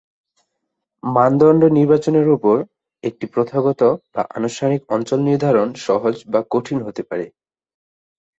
[1.03, 2.57] মানদণ্ড নির্বাচনের ওপর
[3.03, 3.81] একটি প্রথাগত
[4.13, 7.25] বা আনুষ্ঠানিক অঞ্চল নির্ধারণ সহজ বা কঠিন হতে পারে।